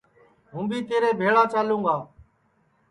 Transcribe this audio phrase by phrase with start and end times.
[0.51, 1.95] ہوں بی تیرے بھیݪا چالوں گا